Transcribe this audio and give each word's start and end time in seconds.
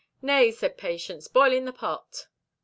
"Nay," 0.23 0.49
said 0.49 0.79
Patience, 0.79 1.27
"boiling 1.27 1.65
the 1.65 1.71
pot." 1.73 2.25